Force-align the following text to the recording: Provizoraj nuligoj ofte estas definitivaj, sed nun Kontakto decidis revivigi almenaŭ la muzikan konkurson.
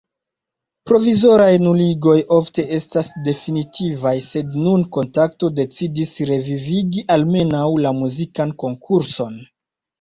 Provizoraj 0.91 1.49
nuligoj 1.65 2.15
ofte 2.37 2.65
estas 2.79 3.11
definitivaj, 3.27 4.15
sed 4.29 4.59
nun 4.63 4.87
Kontakto 4.99 5.53
decidis 5.61 6.17
revivigi 6.33 7.07
almenaŭ 7.19 7.71
la 7.87 7.97
muzikan 8.03 8.59
konkurson. 8.67 9.41